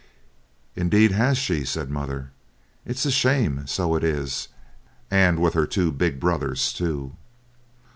[0.75, 2.31] 'Indeed, has she,' said mother.
[2.87, 4.47] 'It's a shame, so it is,
[5.11, 7.15] and her with two big brothers, too.'